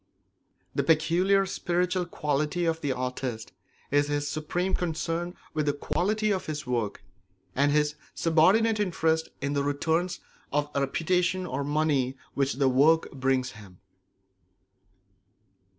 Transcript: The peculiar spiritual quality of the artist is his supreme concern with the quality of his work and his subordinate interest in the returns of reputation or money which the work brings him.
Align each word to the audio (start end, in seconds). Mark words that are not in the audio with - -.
The 0.73 0.81
peculiar 0.81 1.45
spiritual 1.45 2.07
quality 2.07 2.65
of 2.65 2.81
the 2.81 2.91
artist 2.91 3.51
is 3.91 4.07
his 4.07 4.27
supreme 4.27 4.73
concern 4.73 5.35
with 5.53 5.67
the 5.67 5.73
quality 5.73 6.31
of 6.31 6.47
his 6.47 6.65
work 6.65 7.03
and 7.55 7.71
his 7.71 7.93
subordinate 8.15 8.79
interest 8.79 9.29
in 9.41 9.53
the 9.53 9.63
returns 9.63 10.19
of 10.51 10.71
reputation 10.73 11.45
or 11.45 11.63
money 11.63 12.17
which 12.33 12.53
the 12.53 12.67
work 12.67 13.11
brings 13.11 13.51
him. 13.51 13.77